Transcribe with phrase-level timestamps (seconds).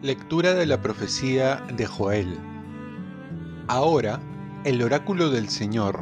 [0.00, 2.38] Lectura de la profecía de Joel.
[3.66, 4.20] Ahora,
[4.64, 6.00] el oráculo del Señor,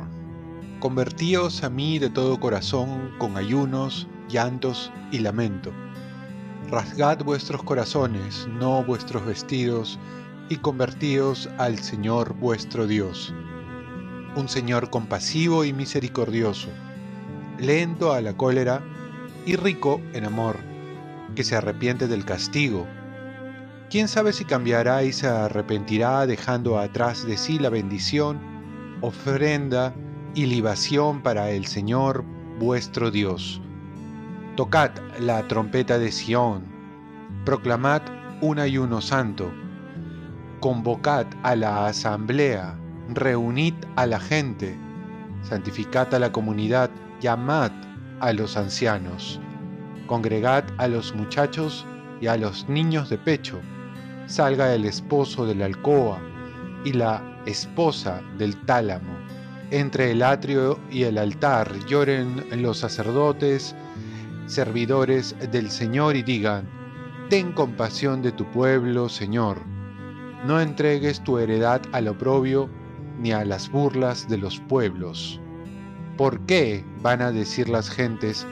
[0.81, 5.73] convertíos a mí de todo corazón con ayunos, llantos y lamento.
[6.71, 9.99] Rasgad vuestros corazones, no vuestros vestidos,
[10.51, 13.35] y convertíos al Señor vuestro Dios.
[14.37, 16.69] Un Señor compasivo y misericordioso,
[17.59, 18.83] lento a la cólera
[19.45, 20.59] y rico en amor,
[21.35, 22.87] que se arrepiente del castigo
[23.89, 28.41] ¿Quién sabe si cambiará y se arrepentirá dejando atrás de sí la bendición,
[29.01, 29.95] ofrenda
[30.35, 32.25] y libación para el Señor
[32.59, 33.61] vuestro Dios?
[34.57, 36.65] Tocad la trompeta de Sión,
[37.45, 38.03] proclamad
[38.41, 39.53] un ayuno santo,
[40.59, 42.77] convocad a la asamblea,
[43.09, 44.77] reunid a la gente,
[45.43, 47.73] santificad a la comunidad, llamad
[48.21, 49.41] a los ancianos,
[50.07, 51.87] congregad a los muchachos
[52.21, 53.61] y a los niños de pecho
[54.27, 56.21] salga el esposo de la alcoba
[56.85, 59.17] y la esposa del tálamo.
[59.71, 63.75] Entre el atrio y el altar lloren los sacerdotes,
[64.47, 66.69] servidores del Señor, y digan,
[67.29, 69.61] Ten compasión de tu pueblo, Señor.
[70.45, 72.69] No entregues tu heredad al oprobio
[73.19, 75.41] ni a las burlas de los pueblos.
[76.17, 78.47] ¿Por qué van a decir las gentes,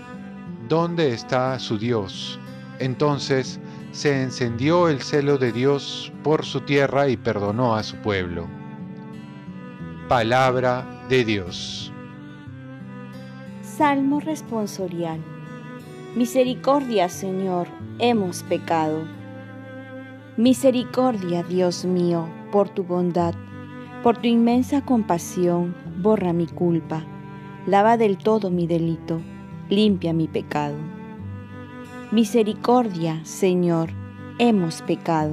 [0.69, 2.39] ¿dónde está su Dios?
[2.79, 3.61] Entonces
[3.92, 8.47] se encendió el celo de Dios por su tierra y perdonó a su pueblo.
[10.09, 11.92] Palabra de Dios.
[13.62, 15.20] Salmo responsorial.
[16.15, 17.67] Misericordia, Señor,
[17.98, 19.05] hemos pecado.
[20.37, 23.35] Misericordia, Dios mío, por tu bondad,
[24.05, 27.06] por tu inmensa compasión, borra mi culpa,
[27.66, 29.22] lava del todo mi delito,
[29.70, 30.77] limpia mi pecado.
[32.11, 33.89] Misericordia, Señor,
[34.39, 35.33] hemos pecado.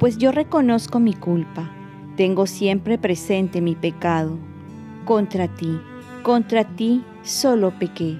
[0.00, 1.70] Pues yo reconozco mi culpa,
[2.16, 4.36] tengo siempre presente mi pecado.
[5.04, 5.78] Contra ti,
[6.24, 8.18] contra ti solo pequé,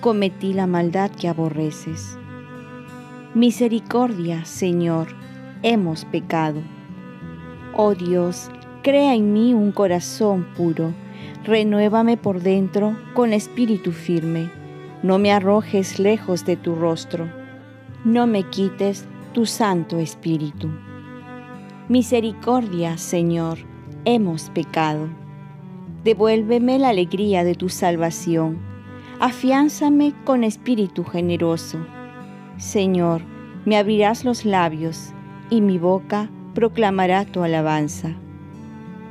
[0.00, 2.18] cometí la maldad que aborreces.
[3.36, 5.14] Misericordia, Señor,
[5.62, 6.60] hemos pecado.
[7.76, 8.50] Oh Dios,
[8.84, 10.92] crea en mí un corazón puro,
[11.42, 14.48] renuévame por dentro con espíritu firme
[15.04, 17.28] no me arrojes lejos de tu rostro,
[18.06, 20.70] no me quites tu Santo Espíritu.
[21.90, 23.58] Misericordia, Señor,
[24.06, 25.10] hemos pecado.
[26.04, 28.56] Devuélveme la alegría de tu salvación,
[29.20, 31.86] afiánzame con espíritu generoso.
[32.56, 33.20] Señor,
[33.66, 35.12] me abrirás los labios,
[35.50, 38.16] y mi boca proclamará tu alabanza.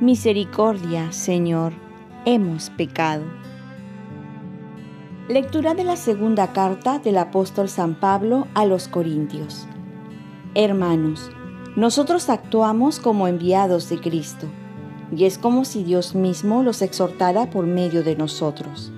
[0.04, 1.72] Misericordia, Señor,
[2.26, 3.24] hemos pecado.
[5.30, 9.66] Lectura de la segunda carta del apóstol San Pablo a los Corintios.
[10.54, 11.30] Hermanos,
[11.74, 14.46] nosotros actuamos como enviados de Cristo,
[15.10, 18.92] y es como si Dios mismo los exhortara por medio de nosotros.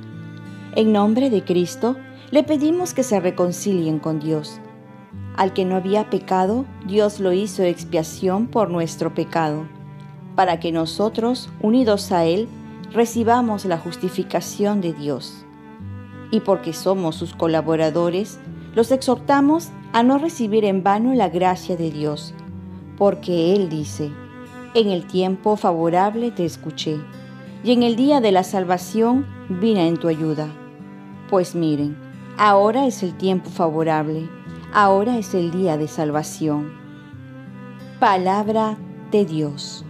[0.74, 1.94] En nombre de Cristo,
[2.32, 4.60] le pedimos que se reconcilien con Dios.
[5.36, 9.68] Al que no había pecado, Dios lo hizo expiación por nuestro pecado,
[10.36, 12.48] para que nosotros, unidos a Él,
[12.92, 15.47] recibamos la justificación de Dios
[16.30, 18.38] y porque somos sus colaboradores,
[18.74, 22.34] los exhortamos a no recibir en vano la gracia de Dios,
[22.98, 24.10] porque Él dice,
[24.74, 26.98] en el tiempo favorable te escuché,
[27.64, 30.48] y en el día de la salvación vine en tu ayuda.
[31.30, 31.97] Pues miren,
[32.36, 34.28] ahora es el tiempo favorable,
[34.72, 36.72] ahora es el día de salvación.
[37.98, 38.76] Palabra
[39.10, 39.84] de Dios.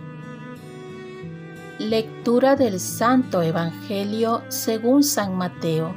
[1.79, 5.95] Lectura del Santo Evangelio según San Mateo.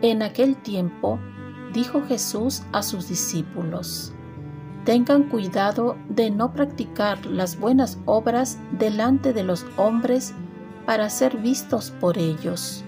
[0.00, 1.18] En aquel tiempo
[1.72, 4.14] dijo Jesús a sus discípulos,
[4.84, 10.32] Tengan cuidado de no practicar las buenas obras delante de los hombres
[10.86, 12.84] para ser vistos por ellos.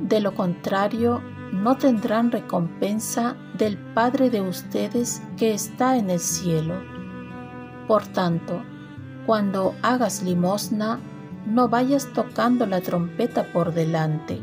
[0.00, 1.22] De lo contrario,
[1.52, 6.74] no tendrán recompensa del Padre de ustedes que está en el cielo.
[7.86, 8.64] Por tanto,
[9.26, 11.00] cuando hagas limosna,
[11.46, 14.40] no vayas tocando la trompeta por delante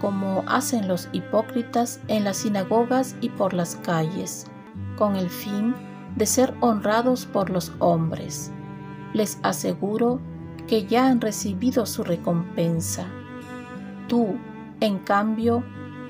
[0.00, 4.46] como hacen los hipócritas en las sinagogas y por las calles,
[4.96, 5.74] con el fin
[6.16, 8.50] de ser honrados por los hombres.
[9.12, 10.20] Les aseguro
[10.66, 13.06] que ya han recibido su recompensa.
[14.08, 14.36] Tú,
[14.80, 15.62] en cambio,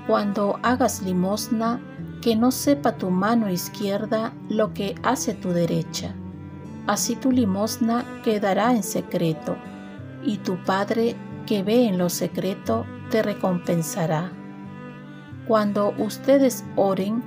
[0.07, 1.81] cuando hagas limosna,
[2.23, 6.15] que no sepa tu mano izquierda lo que hace tu derecha.
[6.91, 9.57] Así tu limosna quedará en secreto
[10.25, 11.15] y tu Padre
[11.47, 14.33] que ve en lo secreto te recompensará.
[15.47, 17.23] Cuando ustedes oren,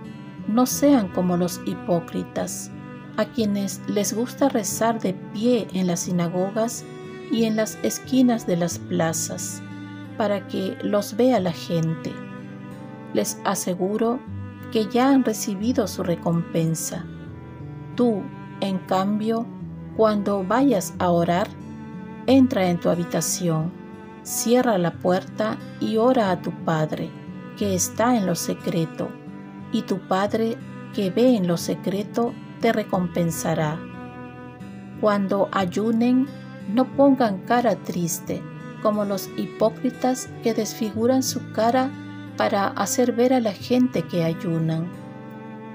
[0.50, 2.72] no sean como los hipócritas,
[3.16, 6.84] a quienes les gusta rezar de pie en las sinagogas
[7.32, 9.64] y en las esquinas de las plazas,
[10.18, 12.12] para que los vea la gente.
[13.14, 14.20] Les aseguro
[14.74, 17.06] que ya han recibido su recompensa.
[17.96, 18.24] Tú,
[18.60, 19.46] en cambio,
[19.96, 21.48] cuando vayas a orar,
[22.26, 23.72] entra en tu habitación,
[24.24, 27.12] cierra la puerta y ora a tu Padre,
[27.58, 29.10] que está en lo secreto,
[29.72, 30.58] y tu Padre,
[30.94, 33.80] que ve en lo secreto, te recompensará.
[35.02, 36.28] Cuando ayunen,
[36.74, 38.42] no pongan cara triste,
[38.82, 41.90] como los hipócritas que desfiguran su cara
[42.38, 44.88] para hacer ver a la gente que ayunan.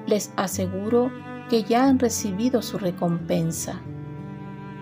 [0.07, 1.11] Les aseguro
[1.49, 3.81] que ya han recibido su recompensa.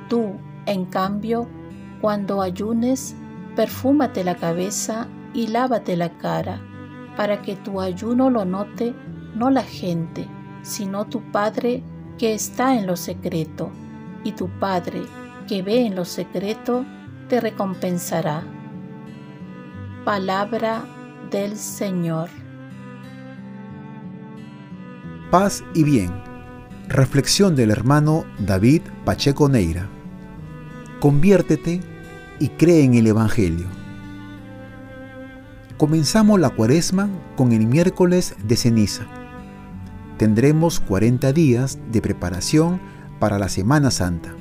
[0.08, 0.34] Tú,
[0.66, 1.48] en cambio,
[2.00, 3.16] cuando ayunes,
[3.54, 6.60] perfúmate la cabeza y lávate la cara,
[7.16, 8.94] para que tu ayuno lo note
[9.34, 10.28] no la gente,
[10.62, 11.82] sino tu Padre
[12.18, 13.70] que está en lo secreto,
[14.24, 15.02] y tu Padre
[15.46, 16.84] que ve en lo secreto
[17.28, 18.42] te recompensará.
[20.04, 20.84] Palabra
[21.30, 22.28] del Señor.
[25.30, 26.10] Paz y bien.
[26.88, 29.95] Reflexión del hermano David Pacheco Neira.
[31.06, 31.80] Conviértete
[32.40, 33.68] y cree en el Evangelio.
[35.76, 39.06] Comenzamos la cuaresma con el miércoles de ceniza.
[40.18, 42.80] Tendremos 40 días de preparación
[43.20, 44.34] para la Semana Santa.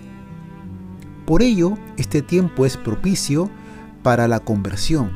[1.28, 3.52] Por ello, este tiempo es propicio
[4.02, 5.12] para la conversión,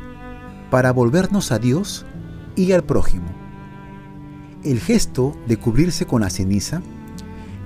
[0.69, 2.05] para volvernos a Dios
[2.55, 3.29] y al prójimo.
[4.63, 6.83] El gesto de cubrirse con la ceniza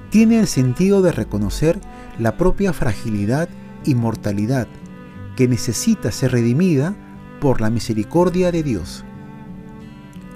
[0.09, 1.81] tiene el sentido de reconocer
[2.17, 3.49] la propia fragilidad
[3.85, 4.67] y mortalidad
[5.35, 6.95] que necesita ser redimida
[7.39, 9.03] por la misericordia de Dios.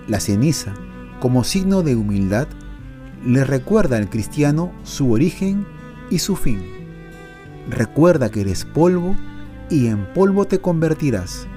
[0.08, 0.74] La ceniza,
[1.20, 2.48] como signo de humildad,
[3.26, 5.66] le recuerda al cristiano su origen
[6.10, 6.78] y su fin
[7.70, 9.16] recuerda que eres polvo
[9.70, 11.48] y en polvo te convertirás.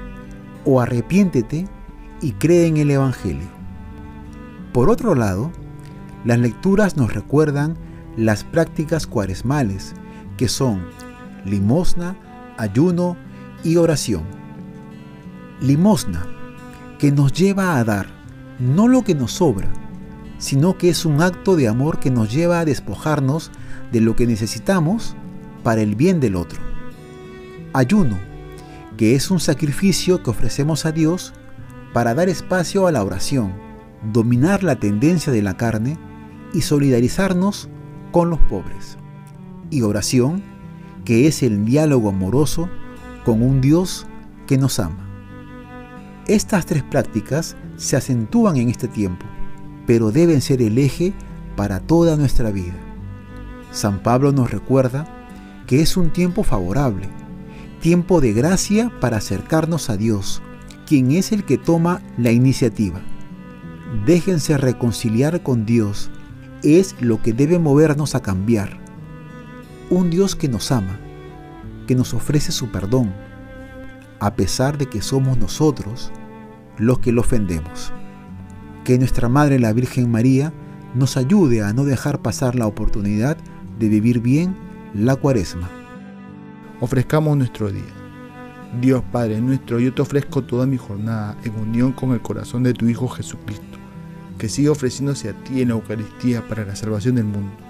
[0.65, 1.67] O arrepiéntete
[2.21, 3.49] y cree en el Evangelio.
[4.73, 5.51] Por otro lado,
[6.25, 7.77] las lecturas nos recuerdan
[8.17, 9.95] las prácticas cuaresmales,
[10.37, 10.83] que son
[11.45, 12.17] limosna,
[12.57, 13.17] ayuno
[13.65, 14.25] y oración.
[15.61, 16.27] Limosna,
[16.99, 18.07] que nos lleva a dar
[18.59, 19.69] no lo que nos sobra,
[20.39, 23.51] sino que es un acto de amor que nos lleva a despojarnos
[23.93, 25.17] de lo que necesitamos
[25.63, 26.61] para el bien del otro.
[27.73, 28.19] Ayuno,
[28.97, 31.33] que es un sacrificio que ofrecemos a Dios
[31.93, 33.53] para dar espacio a la oración,
[34.13, 35.99] dominar la tendencia de la carne
[36.53, 37.69] y solidarizarnos
[38.13, 38.99] con los pobres.
[39.71, 40.43] Y oración,
[41.05, 42.69] que es el diálogo amoroso
[43.25, 44.06] con un Dios
[44.47, 45.06] que nos ama.
[46.26, 49.26] Estas tres prácticas se acentúan en este tiempo,
[49.87, 51.12] pero deben ser el eje
[51.56, 52.75] para toda nuestra vida.
[53.73, 55.06] San Pablo nos recuerda
[55.67, 57.08] que es un tiempo favorable,
[57.81, 60.43] tiempo de gracia para acercarnos a Dios,
[60.87, 63.00] quien es el que toma la iniciativa.
[64.06, 66.11] Déjense reconciliar con Dios,
[66.62, 68.80] es lo que debe movernos a cambiar.
[69.91, 71.01] Un Dios que nos ama,
[71.89, 73.13] que nos ofrece su perdón,
[74.21, 76.13] a pesar de que somos nosotros
[76.79, 77.93] los que lo ofendemos.
[78.85, 80.53] Que nuestra Madre la Virgen María
[80.94, 83.37] nos ayude a no dejar pasar la oportunidad
[83.81, 84.56] de vivir bien
[84.94, 85.69] la cuaresma.
[86.79, 87.82] Ofrezcamos nuestro día.
[88.81, 92.75] Dios Padre nuestro, yo te ofrezco toda mi jornada en unión con el corazón de
[92.75, 93.79] tu Hijo Jesucristo,
[94.39, 97.69] que siga ofreciéndose a ti en la Eucaristía para la salvación del mundo.